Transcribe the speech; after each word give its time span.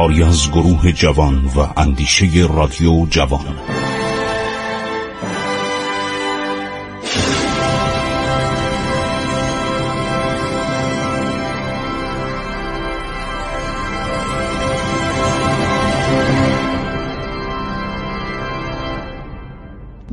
کاری 0.00 0.22
از 0.22 0.50
گروه 0.50 0.92
جوان 0.92 1.44
و 1.56 1.80
اندیشه 1.80 2.26
رادیو 2.54 3.06
جوان. 3.10 3.44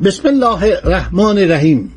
بسم 0.04 0.28
الله 0.28 0.78
الرحمن 0.84 1.38
الرحیم. 1.38 1.92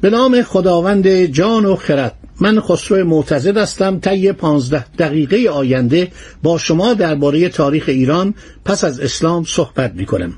به 0.00 0.10
نام 0.10 0.42
خداوند 0.42 1.08
جان 1.24 1.64
و 1.64 1.76
خرد. 1.76 2.23
من 2.40 2.60
خسرو 2.60 3.04
معتزد 3.04 3.56
هستم 3.56 3.98
طی 3.98 4.32
پانزده 4.32 4.84
دقیقه 4.98 5.50
آینده 5.50 6.08
با 6.42 6.58
شما 6.58 6.94
درباره 6.94 7.48
تاریخ 7.48 7.84
ایران 7.88 8.34
پس 8.64 8.84
از 8.84 9.00
اسلام 9.00 9.44
صحبت 9.44 9.94
می 9.94 10.06
کنم 10.06 10.34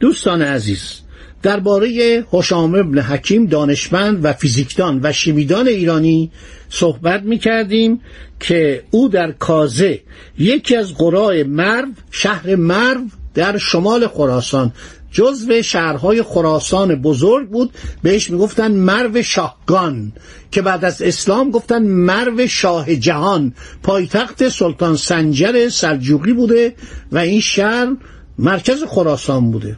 دوستان 0.00 0.42
عزیز 0.42 1.02
درباره 1.42 2.24
هشام 2.32 2.74
ابن 2.74 2.98
حکیم 2.98 3.46
دانشمند 3.46 4.24
و 4.24 4.32
فیزیکدان 4.32 5.00
و 5.02 5.12
شیمیدان 5.12 5.68
ایرانی 5.68 6.30
صحبت 6.68 7.22
می 7.22 7.38
کردیم 7.38 8.00
که 8.40 8.84
او 8.90 9.08
در 9.08 9.32
کازه 9.32 10.00
یکی 10.38 10.76
از 10.76 10.94
قرای 10.94 11.42
مرو 11.42 11.88
شهر 12.10 12.56
مرو 12.56 13.00
در 13.34 13.58
شمال 13.58 14.06
خراسان 14.06 14.72
جزو 15.12 15.62
شهرهای 15.62 16.22
خراسان 16.22 16.94
بزرگ 16.94 17.48
بود 17.48 17.70
بهش 18.02 18.30
می‌گفتن 18.30 18.72
مرو 18.72 19.22
شاهگان 19.22 20.12
که 20.50 20.62
بعد 20.62 20.84
از 20.84 21.02
اسلام 21.02 21.50
گفتن 21.50 21.82
مرو 21.82 22.46
شاه 22.46 22.96
جهان. 22.96 23.54
پایتخت 23.82 24.48
سلطان 24.48 24.96
سنجر 24.96 25.68
سلجوقی 25.68 26.32
بوده 26.32 26.74
و 27.12 27.18
این 27.18 27.40
شهر 27.40 27.96
مرکز 28.38 28.84
خراسان 28.84 29.50
بوده. 29.50 29.76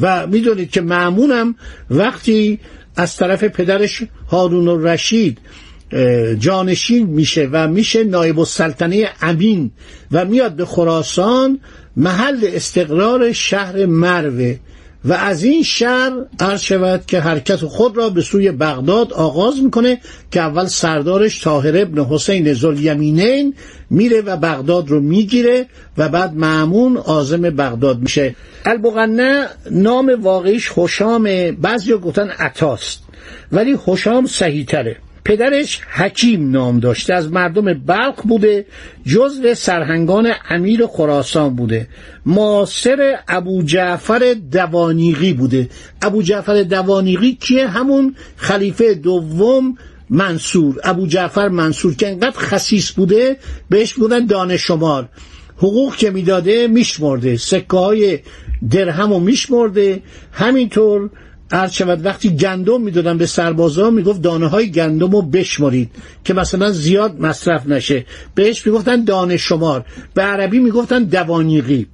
و 0.00 0.26
می‌دونید 0.26 0.70
که 0.70 0.80
معمونم 0.80 1.54
وقتی 1.90 2.60
از 2.96 3.16
طرف 3.16 3.44
پدرش 3.44 4.02
هارون 4.30 4.68
الرشید 4.68 5.38
جانشین 6.38 7.06
میشه 7.06 7.48
و 7.52 7.68
میشه 7.68 8.04
نایب 8.04 8.38
السلطنه 8.38 9.08
امین 9.22 9.70
و 10.12 10.24
میاد 10.24 10.52
به 10.52 10.64
خراسان 10.64 11.60
محل 11.96 12.38
استقرار 12.42 13.32
شهر 13.32 13.86
مروه 13.86 14.56
و 15.04 15.12
از 15.12 15.44
این 15.44 15.62
شهر 15.62 16.12
عرض 16.40 16.60
شود 16.60 17.06
که 17.06 17.20
حرکت 17.20 17.56
خود 17.56 17.96
را 17.96 18.08
به 18.08 18.20
سوی 18.20 18.50
بغداد 18.50 19.12
آغاز 19.12 19.62
می‌کنه 19.62 20.00
که 20.30 20.40
اول 20.40 20.66
سردارش 20.66 21.44
طاهر 21.44 21.78
ابن 21.78 22.04
حسین 22.04 22.52
زلیمینین 22.52 23.54
میره 23.90 24.20
و 24.20 24.36
بغداد 24.36 24.88
رو 24.88 25.00
می‌گیره 25.00 25.66
و 25.98 26.08
بعد 26.08 26.34
معمون 26.34 26.96
آزم 26.96 27.42
بغداد 27.42 27.98
میشه. 27.98 28.34
البغنه 28.64 29.48
نام 29.70 30.22
واقعیش 30.22 30.68
خوشام 30.68 31.50
بعضی 31.50 31.94
گفتن 31.94 32.28
عطاست 32.28 33.02
ولی 33.52 33.76
خوشام 33.76 34.26
صحیح 34.26 34.64
تره. 34.64 34.96
پدرش 35.26 35.80
حکیم 35.90 36.50
نام 36.50 36.80
داشته 36.80 37.14
از 37.14 37.32
مردم 37.32 37.74
بلخ 37.74 38.22
بوده 38.22 38.66
جزو 39.06 39.54
سرهنگان 39.54 40.32
امیر 40.50 40.86
خراسان 40.86 41.56
بوده. 41.56 41.88
معاصر 42.26 43.16
ابو 43.28 43.62
جعفر 43.62 44.34
دوانیقی 44.52 45.32
بوده. 45.32 45.68
ابو 46.02 46.22
جعفر 46.22 46.62
دوانیقی 46.62 47.34
کیه؟ 47.34 47.68
همون 47.68 48.16
خلیفه 48.36 48.94
دوم 48.94 49.76
منصور. 50.10 50.80
ابو 50.84 51.06
جعفر 51.06 51.48
منصور 51.48 51.94
که 51.94 52.08
انقدر 52.08 52.38
خسیس 52.38 52.92
بوده 52.92 53.36
بهش 53.70 53.94
بودن 53.94 54.26
دانه 54.26 54.56
شمار. 54.56 55.08
حقوق 55.56 55.96
که 55.96 56.10
می‌داده 56.10 56.68
میشمرده. 56.68 57.36
سکه 57.36 57.76
های 57.76 58.18
درهم 58.70 59.12
و 59.12 59.20
میشمرده. 59.20 60.02
همینطور 60.32 61.10
عرض 61.50 61.72
شود 61.72 62.04
وقتی 62.04 62.36
گندم 62.36 62.80
می‌دادن 62.80 63.18
به 63.18 63.26
سربازا 63.26 63.90
می‌گفت 63.90 64.22
دانه 64.22 64.46
های 64.46 64.70
گندم 64.70 65.10
رو 65.10 65.22
بشمارید 65.22 65.90
که 66.24 66.34
مثلا 66.34 66.70
زیاد 66.70 67.20
مصرف 67.20 67.66
نشه. 67.66 68.06
بهش 68.34 68.66
می‌گفتن 68.66 69.04
دانه 69.04 69.36
شمار. 69.36 69.84
به 70.14 70.22
عربی 70.22 70.58
می‌گفتن 70.58 71.04
دوانیقی. 71.04 71.86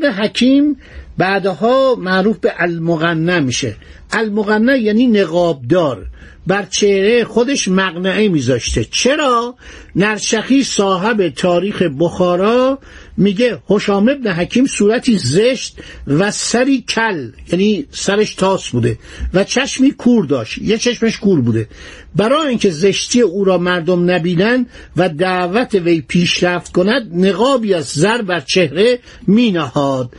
به 0.00 0.12
حکیم 0.12 0.76
بعدها 1.18 1.94
معروف 1.98 2.38
به 2.38 2.52
المغنه 2.58 3.40
میشه. 3.40 3.76
المغنه 4.12 4.78
یعنی 4.78 5.06
نقابدار. 5.06 6.06
بر 6.46 6.66
چهره 6.70 7.24
خودش 7.24 7.68
مقنعه 7.68 8.28
میذاشته. 8.28 8.84
چرا؟ 8.84 9.54
نرشخی 9.96 10.64
صاحب 10.64 11.28
تاریخ 11.28 11.82
بخارا 11.82 12.78
میگه 13.16 13.58
حشام 13.66 14.08
ابن 14.08 14.32
حکیم 14.32 14.66
صورتی 14.66 15.18
زشت 15.18 15.78
و 16.06 16.30
سری 16.30 16.84
کل 16.88 17.30
یعنی 17.52 17.86
سرش 17.90 18.34
تاس 18.34 18.68
بوده 18.68 18.98
و 19.34 19.44
چشمی 19.44 19.90
کور 19.90 20.26
داشت. 20.26 20.58
یه 20.58 20.78
چشمش 20.78 21.18
کور 21.18 21.40
بوده. 21.40 21.68
برای 22.16 22.48
اینکه 22.48 22.70
زشتی 22.70 23.20
او 23.20 23.44
را 23.44 23.58
مردم 23.58 24.10
نبینن 24.10 24.66
و 24.96 25.08
دعوت 25.08 25.74
وی 25.74 26.00
پیشرفت 26.00 26.72
کند 26.72 27.10
نقابی 27.12 27.74
از 27.74 27.84
زر 27.84 28.22
بر 28.22 28.40
چهره 28.40 28.98
مینهاد. 29.26 30.10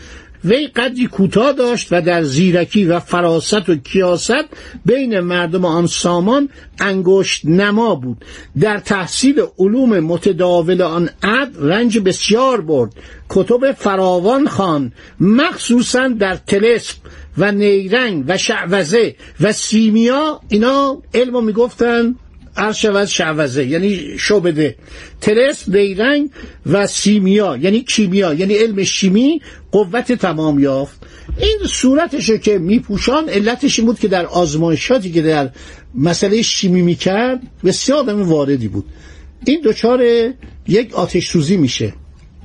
وی 0.46 0.68
قدری 0.68 1.08
کوتاه 1.08 1.54
داشت 1.54 1.88
و 1.92 2.02
در 2.02 2.24
زیرکی 2.24 2.86
و 2.86 3.00
فراست 3.00 3.70
و 3.70 3.76
کیاست 3.76 4.46
بین 4.86 5.20
مردم 5.20 5.66
آن 5.66 5.88
سامان 5.88 6.50
انگشت 6.80 7.46
نما 7.46 7.96
بود. 7.96 8.26
در 8.60 8.78
تحصیل 8.78 9.42
علوم 9.60 10.00
متداول 10.00 10.82
آن 10.82 11.10
عد 11.24 11.52
رنج 11.60 12.00
بسیار 12.00 12.62
برد. 12.62 12.94
کتب 13.30 13.72
فراوان 13.72 14.48
خان 14.48 14.92
مخصوصا 15.20 16.08
در 16.08 16.36
تلسم 16.36 16.98
و 17.38 17.52
نیرنگ 17.52 18.24
و 18.28 18.38
شعوزه 18.38 19.16
و 19.42 19.52
سیمیا 19.52 20.40
اینا 20.50 21.02
علمو 21.14 21.42
می‌گفتن؟ 21.42 22.16
عرض 22.58 22.76
شود 22.76 23.06
شعوزه 23.06 23.66
یعنی 23.66 24.18
شوبده 24.18 24.76
تلس 25.22 25.70
نیرنگ 25.70 26.30
و 26.66 26.88
سیمیا. 26.88 27.58
یعنی 27.58 27.82
کیمیا. 27.82 28.34
یعنی 28.34 28.54
علم 28.54 28.84
شیمی 28.84 29.42
قوت 29.72 30.12
تمام 30.12 30.60
یافت. 30.60 31.02
این 31.38 31.58
صورتش 31.68 32.32
که 32.32 32.58
میپوشان 32.58 33.30
علتش 33.30 33.80
این 33.80 33.86
بود 33.86 34.00
که 34.00 34.08
در 34.08 34.26
آزمایشاتی 34.26 35.12
که 35.12 35.22
در 35.22 35.50
مسئله 35.96 36.42
شیمی 36.42 36.82
می‌کرد 36.82 37.42
بسیار 37.64 38.00
آدم 38.00 38.22
واردی 38.22 38.68
بود. 38.68 38.86
این 39.46 39.62
دچار 39.66 40.04
یک 40.68 40.94
آتش 40.94 41.28
سوزی 41.28 41.58
میشه. 41.58 41.94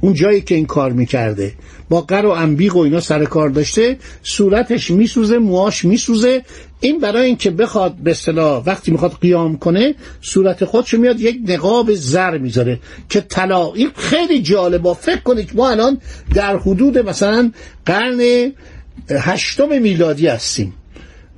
اون 0.01 0.15
جایی 0.15 0.41
که 0.41 0.55
این 0.55 0.67
کار 0.67 0.93
می‌کرده. 0.93 1.55
با 1.89 2.01
قر 2.01 2.27
و 2.27 2.31
انبیق 2.31 2.77
و 2.77 2.79
اینا 2.79 3.01
سر 3.01 3.25
کار 3.25 3.49
داشته 3.49 3.97
صورتش 4.23 4.91
میسوزه 4.91 5.39
موهاش 5.39 5.85
میسوزه. 5.85 6.43
این 6.81 6.99
برای 6.99 7.25
اینکه 7.25 7.51
بخواد 7.51 7.95
به 7.95 8.11
اصطلاح 8.11 8.63
وقتی 8.67 8.91
می‌خواد 8.91 9.13
قیام 9.21 9.59
کنه 9.59 9.95
صورت 10.23 10.65
خودشو 10.65 10.99
میاد 10.99 11.21
یک 11.21 11.39
نقاب 11.49 11.95
زر 11.95 12.39
می‌ذاره 12.39 12.81
که 13.09 13.21
طلا 13.21 13.73
این 13.73 13.91
خیلی 13.97 14.43
جالبه. 14.43 14.95
فکر 14.95 15.21
کنید 15.21 15.51
ما 15.55 15.71
الان 15.71 16.01
در 16.35 16.57
حدود 16.57 16.99
مثلا 16.99 17.53
قرن 17.87 18.53
هشتم 19.11 19.83
میلادی 19.83 20.27
هستیم. 20.27 20.75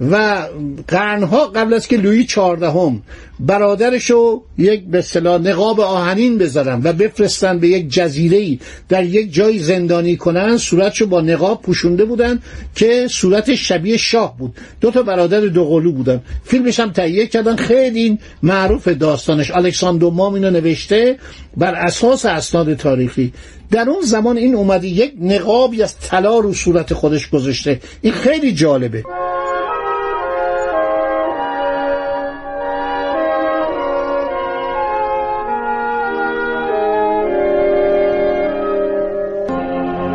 و 0.00 0.46
قرنها 0.88 1.46
قبل 1.46 1.74
از 1.74 1.88
که 1.88 1.96
لویی 1.96 2.24
چهاردهم 2.24 3.02
برادرشو 3.40 4.42
یک 4.58 4.84
به 4.84 4.98
اصطلاح 4.98 5.40
نقاب 5.40 5.80
آهنین 5.80 6.38
بذارن 6.38 6.80
و 6.84 6.92
بفرستن 6.92 7.58
به 7.58 7.68
یک 7.68 7.88
جزیره 7.88 8.58
در 8.88 9.04
یک 9.04 9.34
جای 9.34 9.58
زندانی 9.58 10.16
کنن 10.16 10.56
صورتشو 10.56 11.06
با 11.06 11.20
نقاب 11.20 11.62
پوشونده 11.62 12.04
بودن 12.04 12.42
که 12.74 13.06
صورت 13.10 13.54
شبیه 13.54 13.96
شاه 13.96 14.38
بود. 14.38 14.54
دو 14.80 14.90
تا 14.90 15.02
برادر 15.02 15.40
دوقلو 15.40 15.92
بودن. 15.92 16.22
فیلمش 16.44 16.80
هم 16.80 16.90
تهیه 16.90 17.26
کردن. 17.26 17.56
خیلی 17.56 18.18
معروف 18.42 18.88
داستانش. 18.88 19.50
الکساندر 19.50 20.10
مام 20.10 20.34
اینو 20.34 20.50
نوشته 20.50 21.18
بر 21.56 21.74
اساس 21.74 22.26
اسناد 22.26 22.74
تاریخی. 22.74 23.32
در 23.70 23.90
اون 23.90 24.02
زمان 24.02 24.36
این 24.36 24.54
اومده 24.54 24.86
یک 24.86 25.12
نقابی 25.20 25.82
از 25.82 25.98
طلا 25.98 26.38
رو 26.38 26.54
صورت 26.54 26.94
خودش 26.94 27.30
گذاشته. 27.30 27.80
این 28.02 28.12
خیلی 28.12 28.52
جالبه. 28.52 29.02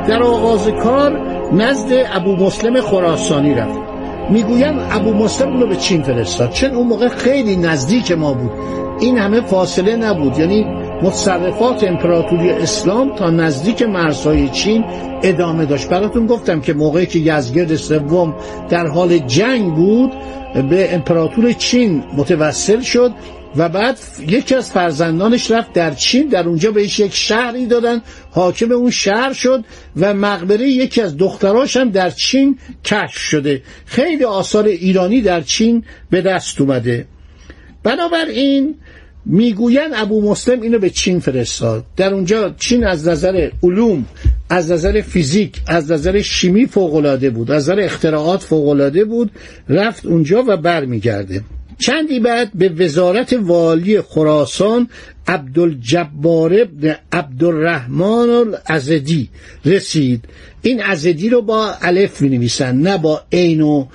در 0.08 0.24
آغاز 0.24 0.68
کار 0.68 1.22
نزد 1.54 2.06
ابو 2.14 2.36
مسلم 2.36 2.82
خراسانی 2.82 3.54
رفت. 3.54 3.80
می‌گویم 4.30 4.80
ابو 4.92 5.14
مسلم 5.14 5.60
رو 5.60 5.68
به 5.68 5.76
چین 5.76 6.04
فرستاد. 6.04 6.52
چون 6.52 6.72
اون 6.72 6.88
موقع 6.88 7.08
خیلی 7.08 7.56
نزدیک 7.56 8.12
ما 8.12 8.34
بود. 8.34 8.52
این 9.00 9.18
همه 9.18 9.42
فاصله 9.42 9.96
نبود. 9.96 10.40
یعنی 10.40 10.66
متصرفات 11.02 11.84
امپراتوری 11.84 12.50
اسلام 12.50 13.16
تا 13.16 13.30
نزدیک 13.30 13.82
مرزهای 13.82 14.50
چین 14.50 14.84
ادامه 15.24 15.66
داشت. 15.66 15.90
براتون 15.90 16.28
گفتم 16.28 16.62
که 16.62 16.74
موقعی 16.74 17.06
که 17.06 17.20
یزگرد 17.20 17.76
سوم 17.76 18.34
در 18.70 18.88
حال 18.88 19.18
جنگ 19.18 19.74
بود 19.74 20.12
به 20.70 20.96
امپراتور 20.96 21.52
چین 21.52 22.04
متوسل 22.18 22.82
شد. 22.82 23.12
و 23.58 23.70
بعد 23.70 24.00
یکی 24.28 24.56
از 24.56 24.72
فرزندانش 24.72 25.52
رفت 25.52 25.74
در 25.74 25.94
چین 25.94 26.28
در 26.28 26.48
اونجا 26.48 26.72
بهش 26.72 27.00
یک 27.00 27.16
شهری 27.16 27.66
دادن. 27.66 28.02
حاکم 28.32 28.72
اون 28.72 28.92
شهر 28.92 29.34
شد 29.34 29.64
و 29.98 30.14
مقبره 30.14 30.70
یکی 30.70 31.02
از 31.02 31.18
دختراش 31.18 31.78
هم 31.78 31.90
در 31.90 32.10
چین 32.10 32.58
کشف 32.86 33.18
شده. 33.18 33.62
خیلی 33.86 34.24
آثار 34.24 34.66
ایرانی 34.66 35.22
در 35.22 35.42
چین 35.42 35.84
به 36.10 36.22
دست 36.22 36.62
اومده. 36.62 37.06
بنابراین 37.84 38.76
می‌گوین 39.26 39.90
ابو 39.96 40.30
مسلم 40.30 40.62
اینو 40.62 40.80
به 40.80 40.90
چین 40.90 41.20
فرستاد. 41.20 41.86
در 41.98 42.14
اونجا 42.14 42.56
چین 42.60 42.84
از 42.84 43.08
نظر 43.08 43.50
علوم 43.64 44.06
از 44.50 44.72
نظر 44.72 45.02
فیزیک 45.02 45.62
از 45.68 45.92
نظر 45.92 46.22
شیمی 46.22 46.66
فوقالعاده 46.66 47.30
بود. 47.30 47.52
از 47.52 47.64
نظر 47.64 47.80
اختراعات 47.80 48.42
فوقالعاده 48.44 49.06
بود. 49.06 49.32
رفت 49.70 50.06
اونجا 50.06 50.44
و 50.48 50.58
برمیگرده. 50.58 51.44
چندی 51.80 52.20
بعد 52.20 52.52
به 52.56 52.70
وزارت 52.70 53.34
والی 53.34 54.02
خراسان 54.02 54.90
عبدالجبار 55.28 56.54
ابن 56.54 56.96
عبدالرحمن 57.12 58.30
الازدی 58.30 59.30
رسید. 59.66 60.26
این 60.62 60.84
ازدی 60.84 61.30
رو 61.30 61.42
با 61.42 61.74
الف 61.82 62.22
می 62.22 62.30
نویسن 62.30 62.76
نه 62.76 62.98
با 62.98 63.22
عین 63.32 63.62
و 63.62 63.86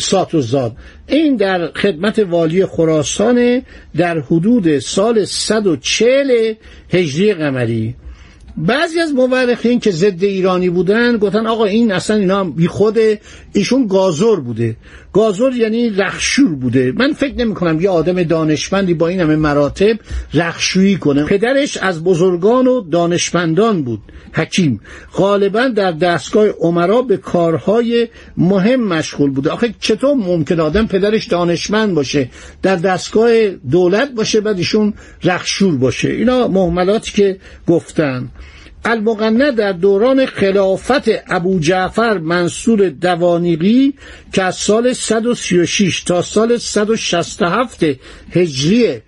سات 0.00 0.34
و 0.34 0.40
زاد. 0.40 0.76
این 1.06 1.36
در 1.36 1.70
خدمت 1.72 2.18
والی 2.18 2.66
خراسان 2.66 3.62
در 3.96 4.18
حدود 4.18 4.78
سال 4.78 5.24
140 5.24 6.54
هجری 6.90 7.34
قمری. 7.34 7.94
بعضی 8.56 9.00
از 9.00 9.12
مورخین 9.14 9.80
که 9.80 9.90
ضد 9.90 10.24
ایرانی 10.24 10.70
بودن 10.70 11.16
گفتن 11.16 11.46
آقا 11.46 11.64
این 11.64 11.92
اصلا 11.92 12.16
اینا 12.16 12.44
بی 12.44 12.68
خود 12.68 12.98
ایشون 13.54 13.86
گازور 13.86 14.40
بوده. 14.40 14.76
گازور 15.12 15.56
یعنی 15.56 15.90
رخشور 15.90 16.54
بوده. 16.54 16.92
من 16.96 17.12
فکر 17.12 17.34
نمی 17.34 17.54
کنم 17.54 17.80
یه 17.80 17.90
آدم 17.90 18.22
دانشمندی 18.22 18.94
با 18.94 19.08
این 19.08 19.20
همه 19.20 19.36
مراتب 19.36 19.96
رخشویی 20.34 20.96
کنه. 20.96 21.24
پدرش 21.24 21.76
از 21.76 22.04
بزرگان 22.04 22.66
و 22.66 22.80
دانشمندان 22.80 23.82
بود 23.82 24.00
حکیم. 24.32 24.80
غالبا 25.14 25.68
در 25.68 25.92
دستگاه 25.92 26.48
عمرا 26.48 27.02
به 27.02 27.16
کارهای 27.16 28.08
مهم 28.36 28.84
مشغول 28.84 29.30
بوده. 29.30 29.50
آخه 29.50 29.74
چطور 29.80 30.14
ممکن 30.14 30.60
آدم 30.60 30.86
پدرش 30.86 31.26
دانشمند 31.26 31.94
باشه 31.94 32.30
در 32.62 32.76
دستگاه 32.76 33.48
دولت 33.48 34.10
باشه 34.14 34.40
بعد 34.40 34.58
ایشون 34.58 34.94
رخشور 35.24 35.76
باشه؟ 35.76 36.08
اینا 36.08 36.48
محملاتی 36.48 37.12
که 37.12 37.38
گفتن. 37.66 38.28
المقنع 38.84 39.50
در 39.50 39.72
دوران 39.72 40.26
خلافت 40.26 41.04
ابو 41.28 41.58
جعفر 41.58 42.18
منصور 42.18 42.88
دوانیقی 42.88 43.94
که 44.32 44.42
از 44.42 44.56
سال 44.56 44.92
136 44.92 46.02
تا 46.02 46.22
سال 46.22 46.56
167 46.58 47.84
هجری 48.32 49.00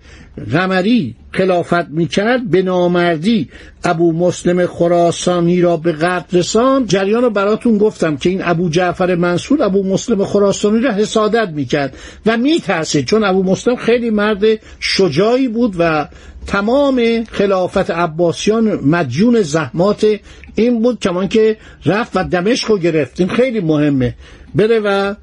غمری 0.51 1.15
خلافت 1.31 1.89
می‌کرد 1.89 2.49
به 2.49 2.61
نامردی. 2.61 3.49
ابو 3.83 4.13
مسلم 4.13 4.65
خراسانی 4.65 5.61
را 5.61 5.77
به 5.77 5.91
قتل 5.91 6.37
رسان 6.37 6.85
جریان 6.85 7.23
رو 7.23 7.29
براتون 7.29 7.77
گفتم 7.77 8.17
که 8.17 8.29
این 8.29 8.41
ابو 8.43 8.69
جعفر 8.69 9.15
منصور 9.15 9.63
ابو 9.63 9.83
مسلم 9.83 10.25
خراسانی 10.25 10.79
را 10.79 10.91
حسادت 10.91 11.49
می‌کرد 11.49 11.97
و 12.25 12.37
میترسید 12.37 13.05
چون 13.05 13.23
ابو 13.23 13.43
مسلم 13.43 13.75
خیلی 13.75 14.09
مرد 14.09 14.43
شجاعی 14.79 15.47
بود 15.47 15.75
و 15.79 16.07
تمام 16.47 17.23
خلافت 17.23 17.91
عباسیان 17.91 18.79
مدیون 18.85 19.41
زحمات 19.41 20.15
این 20.55 20.81
بود 20.81 20.99
کمان 20.99 21.27
که 21.27 21.57
رفت 21.85 22.11
و 22.15 22.23
دمشق 22.23 22.71
رو 22.71 22.77
گرفتیم 22.77 23.27
خیلی 23.27 23.59
مهمه. 23.59 24.15
بره 24.55 24.79
و 24.79 25.15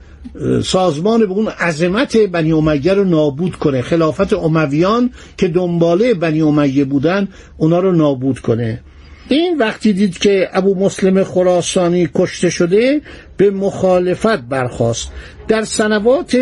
سازمان 0.64 1.26
به 1.26 1.32
اون 1.32 1.48
عظمت 1.48 2.16
بنی 2.16 2.52
امیه 2.52 2.94
رو 2.94 3.04
نابود 3.04 3.56
کنه. 3.56 3.82
خلافت 3.82 4.32
امویان 4.32 5.10
که 5.36 5.48
دنباله 5.48 6.14
بنی 6.14 6.42
امیه 6.42 6.84
بودن 6.84 7.28
اونا 7.56 7.78
رو 7.78 7.92
نابود 7.92 8.38
کنه. 8.38 8.80
این 9.28 9.58
وقتی 9.58 9.92
دید 9.92 10.18
که 10.18 10.48
ابو 10.52 10.74
مسلم 10.74 11.24
خراسانی 11.24 12.08
کشته 12.14 12.50
شده 12.50 13.00
به 13.36 13.50
مخالفت 13.50 14.40
برخواست 14.40 15.08
در 15.48 15.62
سنوات 15.62 16.36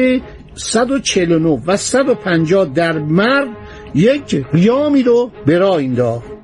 149 0.54 1.62
و 1.66 1.76
150 1.76 2.64
در 2.74 2.98
مرد 2.98 3.48
یک 3.94 4.44
قیامی 4.52 5.02
رو 5.02 5.30
برا 5.46 5.76
انداخت. 5.76 6.41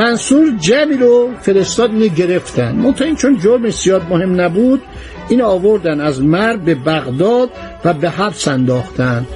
منصور 0.00 0.56
جبی 0.60 0.94
رو 0.94 1.30
فرستاد 1.42 1.90
اینو 1.90 2.08
گرفتن. 2.08 2.94
این 3.00 3.16
چون 3.16 3.38
جرم 3.38 3.70
زیاد 3.70 4.02
مهم 4.10 4.40
نبود 4.40 4.82
این 5.28 5.42
آوردن 5.42 6.00
از 6.00 6.22
مر 6.22 6.56
به 6.56 6.74
بغداد 6.74 7.50
و 7.84 7.94
به 7.94 8.10
حبس 8.10 8.48
انداختن. 8.48 9.26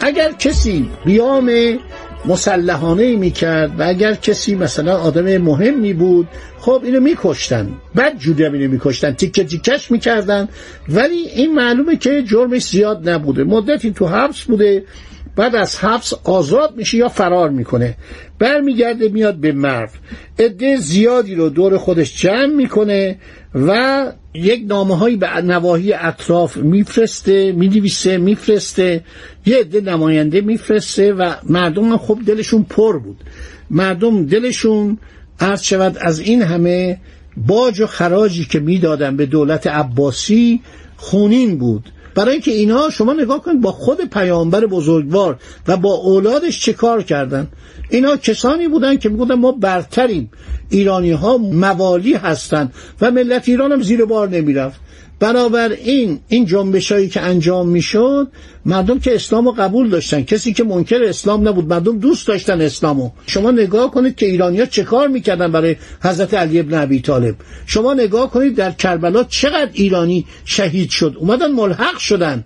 اگر 0.00 0.32
کسی 0.32 0.90
قیام 1.04 1.50
مسلحانه 2.24 3.16
می 3.16 3.30
کرد 3.30 3.80
و 3.80 3.88
اگر 3.88 4.14
کسی 4.14 4.54
مثلا 4.54 4.98
آدم 4.98 5.36
مهمی 5.36 5.92
بود 5.92 6.28
خب 6.58 6.82
اینو 6.84 7.00
میکشتن. 7.00 7.68
بعد 7.94 8.18
جوری 8.18 8.44
هم 8.44 8.52
اینو 8.52 8.70
میکشتن. 8.70 9.12
تیکه 9.12 9.44
تیکش 9.44 9.90
می‌کردن. 9.90 10.48
ولی 10.88 11.16
این 11.16 11.54
معلومه 11.54 11.96
که 11.96 12.22
جرمش 12.22 12.62
زیاد 12.62 13.08
نبوده. 13.08 13.44
مدتی 13.44 13.92
تو 13.92 14.06
حبس 14.06 14.42
بوده. 14.42 14.84
بعد 15.36 15.56
از 15.56 15.78
حبس 15.78 16.14
آزاد 16.24 16.76
میشه 16.76 16.96
یا 16.96 17.08
فرار 17.08 17.50
می‌کنه. 17.50 17.96
برمیگرده 18.38 19.08
میاد 19.08 19.34
به 19.34 19.52
مرو. 19.52 19.88
عده 20.38 20.76
زیادی 20.76 21.34
رو 21.34 21.48
دور 21.48 21.78
خودش 21.78 22.20
جمع 22.20 22.46
می‌کنه 22.46 23.18
و 23.54 24.12
یک 24.34 24.64
نامه 24.66 24.96
هایی 24.96 25.16
به 25.16 25.28
نواحی 25.42 25.92
اطراف 25.92 26.56
میفرسته 26.56 27.52
می‌نویسه 27.52 28.18
میفرسته 28.18 29.04
یه 29.46 29.58
عده 29.58 29.80
نماینده 29.80 30.40
میفرسته 30.40 31.12
و 31.12 31.34
مردم 31.48 31.96
خب 31.96 32.18
دلشون 32.26 32.62
پر 32.62 32.98
بود. 32.98 33.16
مردم 33.70 34.26
دلشون 34.26 34.98
عرض 35.40 35.62
شود 35.62 35.98
از 36.00 36.20
این 36.20 36.42
همه 36.42 37.00
باج 37.36 37.80
و 37.80 37.86
خراجی 37.86 38.44
که 38.44 38.60
می‌دادن 38.60 39.16
به 39.16 39.26
دولت 39.26 39.66
عباسی 39.66 40.60
خونین 40.96 41.58
بود. 41.58 41.92
برای 42.14 42.32
اینکه 42.32 42.50
اینها 42.50 42.90
شما 42.90 43.12
نگاه 43.12 43.42
کنید 43.42 43.60
با 43.60 43.72
خود 43.72 44.00
پیامبر 44.04 44.66
بزرگوار 44.66 45.38
و 45.68 45.76
با 45.76 45.94
اولادش 45.94 46.60
چه 46.60 46.72
کار 46.72 47.02
کردن؟ 47.02 47.48
اینا 47.90 48.16
کسانی 48.16 48.68
بودن 48.68 48.96
که 48.96 49.08
می‌گفتن 49.08 49.34
ما 49.34 49.52
برتریم. 49.52 50.30
ایرانی 50.68 51.10
ها 51.10 51.36
موالی 51.38 52.14
هستند 52.14 52.74
و 53.00 53.10
ملت 53.10 53.48
ایران 53.48 53.72
هم 53.72 53.82
زیر 53.82 54.04
بار 54.04 54.28
نمی‌رفت. 54.28 54.80
بنابراین 55.22 56.20
این 56.28 56.46
جنبش 56.46 56.92
هایی 56.92 57.08
که 57.08 57.20
انجام 57.20 57.68
می‌شد 57.68 58.28
مردم 58.64 58.98
که 58.98 59.14
اسلام 59.14 59.44
رو 59.44 59.52
قبول 59.52 59.88
داشتن. 59.88 60.22
کسی 60.22 60.52
که 60.52 60.64
منکر 60.64 61.02
اسلام 61.02 61.48
نبود 61.48 61.68
مردم 61.68 61.98
دوست 61.98 62.28
داشتن 62.28 62.60
اسلامو. 62.60 63.10
شما 63.26 63.50
نگاه 63.50 63.90
کنید 63.90 64.16
که 64.16 64.26
ایرانیا 64.26 64.66
چه 64.66 64.82
کار 64.82 65.08
می‌کردن 65.08 65.52
برای 65.52 65.76
حضرت 66.02 66.34
علی 66.34 66.60
ابن 66.60 66.82
ابی 66.82 67.00
طالب. 67.00 67.34
شما 67.66 67.94
نگاه 67.94 68.30
کنید 68.30 68.54
در 68.54 68.70
کربلا 68.70 69.24
چقدر 69.24 69.70
ایرانی 69.72 70.26
شهید 70.44 70.90
شد. 70.90 71.16
اومدن 71.18 71.52
ملحق 71.52 71.98
شدن. 71.98 72.44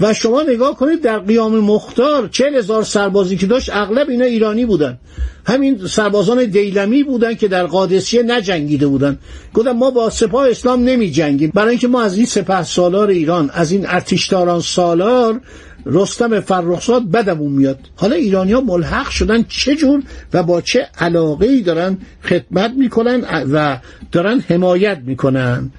و 0.00 0.14
شما 0.14 0.42
نگاه 0.42 0.76
کنید 0.76 1.00
در 1.02 1.18
قیام 1.18 1.58
مختار 1.58 2.28
چهل 2.28 2.54
هزار 2.54 2.82
سربازی 2.82 3.36
که 3.36 3.46
داشت 3.46 3.70
اغلب 3.72 4.08
اینا 4.08 4.24
ایرانی 4.24 4.66
بودن. 4.66 4.98
همین 5.46 5.86
سربازان 5.86 6.44
دیلمی 6.44 7.02
بودن 7.02 7.34
که 7.34 7.48
در 7.48 7.66
قادسیه 7.66 8.22
نجنگیده 8.22 8.86
بودن. 8.86 9.18
گفتن 9.54 9.72
ما 9.72 9.90
با 9.90 10.10
سپاه 10.10 10.48
اسلام 10.50 10.84
نمی 10.84 11.10
جنگیم 11.10 11.52
برای 11.54 11.70
اینکه 11.70 11.88
ما 11.88 12.02
از 12.02 12.16
این 12.16 12.26
سپاه 12.26 12.62
سالار 12.62 13.08
ایران 13.08 13.50
از 13.54 13.72
این 13.72 13.86
ارتشداران 13.88 14.60
سالار 14.60 15.40
رستم 15.86 16.40
فرخزاد 16.40 17.10
بدمون 17.10 17.52
میاد. 17.52 17.78
حالا 17.96 18.16
ایرانی 18.16 18.52
ها 18.52 18.60
ملحق 18.60 19.08
شدن 19.08 19.44
چجور 19.48 20.02
و 20.32 20.42
با 20.42 20.60
چه 20.60 20.88
علاقه 20.98 21.46
ای 21.46 21.62
دارن 21.62 21.98
خدمت 22.22 22.72
می‌کنن 22.76 23.24
و 23.52 23.78
دارن 24.12 24.40
حمایت 24.40 24.98
می‌کنن؟ 25.04 25.70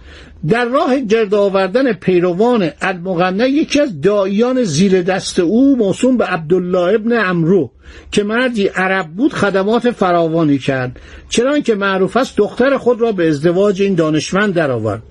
در 0.47 0.65
راه 0.65 0.99
گرد 0.99 1.33
آوردن 1.33 1.93
پیروان 1.93 2.69
المغنه 2.81 3.49
یکی 3.49 3.81
از 3.81 4.01
داییان 4.01 4.63
زیر 4.63 5.01
دست 5.01 5.39
او 5.39 5.75
موسوم 5.77 6.17
به 6.17 6.25
عبدالله 6.25 6.95
ابن 6.95 7.29
امرو 7.29 7.71
که 8.11 8.23
مردی 8.23 8.67
عرب 8.67 9.07
بود 9.07 9.33
خدمات 9.33 9.91
فراوانی 9.91 10.57
کرد. 10.57 10.99
چرا 11.29 11.59
که 11.59 11.75
معروف 11.75 12.17
است 12.17 12.37
دختر 12.37 12.77
خود 12.77 13.01
را 13.01 13.11
به 13.11 13.27
ازدواج 13.27 13.81
این 13.81 13.95
دانشمند 13.95 14.53
درآورد. 14.53 15.03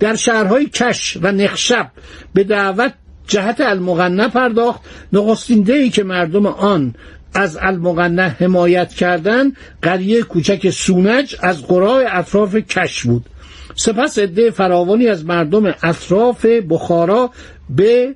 در 0.00 0.16
شهرهای 0.16 0.66
کش 0.66 1.18
و 1.22 1.32
نخشب 1.32 1.90
به 2.34 2.44
دعوت 2.44 2.92
جهت 3.30 3.60
المغنه 3.60 4.28
پرداخت. 4.28 4.80
نخستین 5.12 5.70
ای 5.70 5.90
که 5.90 6.04
مردم 6.04 6.46
آن 6.46 6.94
از 7.34 7.58
المغنه 7.60 8.22
حمایت 8.22 8.88
کردند 8.94 9.56
قریه 9.82 10.22
کوچک 10.22 10.70
سونج 10.70 11.36
از 11.40 11.66
قرای 11.66 12.06
اطراف 12.10 12.56
کش 12.56 13.06
بود. 13.06 13.26
سپس 13.76 14.18
عده 14.18 14.50
فراوانی 14.50 15.08
از 15.08 15.24
مردم 15.24 15.66
اطراف 15.82 16.44
بخارا 16.44 17.30
به 17.70 18.14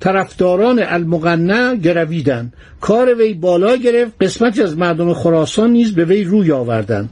طرفداران 0.00 0.82
المغنه 0.82 1.76
گرویدند. 1.76 2.52
کار 2.80 3.14
وی 3.14 3.34
بالا 3.34 3.76
گرفت 3.76 4.12
قسمتی 4.20 4.62
از 4.62 4.78
مردم 4.78 5.14
خراسان 5.14 5.70
نیز 5.70 5.94
به 5.94 6.04
وی 6.04 6.24
روی 6.24 6.52
آوردند. 6.52 7.10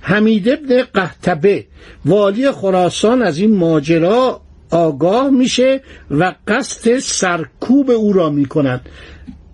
حمید 0.00 0.48
ابن 0.48 0.82
قهتبه 0.94 1.64
والی 2.04 2.50
خراسان 2.50 3.22
از 3.22 3.38
این 3.38 3.56
ماجرا 3.56 4.40
آگاه 4.70 5.30
میشه 5.30 5.80
و 6.10 6.34
قصد 6.48 6.98
سرکوب 6.98 7.90
او 7.90 8.12
را 8.12 8.30
می‌کند. 8.30 8.80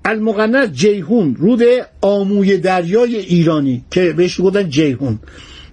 المغنه 0.04 0.68
جیهون 0.68 1.36
رود 1.38 1.62
آموی 2.00 2.56
دریای 2.56 3.16
ایرانی 3.16 3.84
که 3.90 4.12
بهش 4.12 4.40
گفتن 4.40 4.68
جیهون. 4.68 5.18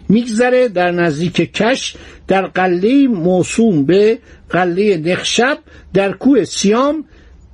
میگذره 0.09 0.67
در 0.67 0.91
نزدیک 0.91 1.53
کش 1.53 1.95
در 2.27 2.47
قله 2.47 3.07
موسوم 3.07 3.85
به 3.85 4.19
قله 4.49 4.97
نخشب 4.97 5.57
در 5.93 6.11
کوه 6.11 6.43
سیام 6.43 7.05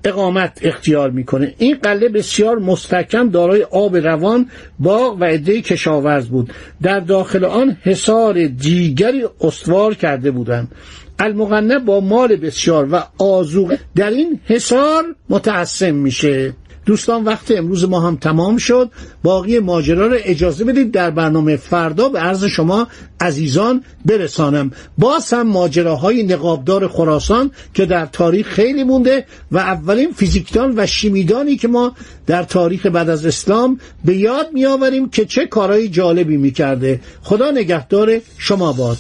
اقامت 0.08 0.60
اختیار 0.62 1.12
می‌کنه. 1.12 1.54
این 1.58 1.78
قله 1.84 2.10
بسیار 2.10 2.60
مستحکم 2.60 3.30
دارای 3.30 3.64
آب 3.64 3.96
روان 3.96 4.50
باغ 4.80 5.18
و 5.22 5.24
عده 5.24 5.62
کشاورز 5.62 6.28
بود. 6.28 6.54
در 6.82 7.00
داخل 7.00 7.46
آن 7.46 7.78
حصار 7.82 8.48
دیگری 8.48 9.26
استوار 9.42 9.94
کرده 9.94 10.32
بودند. 10.32 10.72
المغنه 11.20 11.80
با 11.80 12.00
مال 12.00 12.36
بسیار 12.36 12.88
و 12.92 13.04
آزوق 13.18 13.76
در 13.96 14.10
این 14.10 14.40
حصار 14.46 15.04
متعصم 15.30 15.96
میشه. 15.96 16.54
دوستان 16.88 17.24
وقت 17.24 17.52
امروز 17.52 17.84
ما 17.84 18.00
هم 18.00 18.16
تمام 18.16 18.58
شد. 18.58 18.92
باقی 19.24 19.60
ماجرا 19.60 20.08
رو 20.08 20.18
اجازه 20.24 20.66
بدید 20.66 20.92
در 20.92 21.12
برنامه 21.12 21.56
فردا 21.56 22.10
به 22.10 22.20
عرض 22.20 22.44
شما 22.44 22.88
عزیزان 23.20 23.84
برسانم. 24.06 24.72
باز 24.98 25.34
هم 25.34 25.48
ماجراهای 25.48 26.24
نقابدار 26.24 26.88
خراسان 26.88 27.52
که 27.74 27.86
در 27.86 28.06
تاریخ 28.06 28.48
خیلی 28.48 28.84
مونده 28.84 29.26
و 29.52 29.58
اولین 29.58 30.12
فیزیکدان 30.12 30.74
و 30.78 30.86
شیمیدانی 30.86 31.58
که 31.58 31.68
ما 31.68 31.94
در 32.28 32.44
تاریخ 32.44 32.86
بعد 32.86 33.10
از 33.10 33.26
اسلام 33.26 33.80
به 34.06 34.16
یاد 34.16 34.48
میآوریم 34.54 35.10
که 35.10 35.26
چه 35.26 35.46
کارهای 35.46 35.90
جالبی 35.90 36.38
می‌کرده. 36.38 37.00
خدا 37.22 37.52
نگهدار 37.52 38.20
شما 38.38 38.74
باد. 38.74 38.98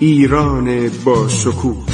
ایران 0.00 0.90
با 1.04 1.28
شکوه 1.28 1.93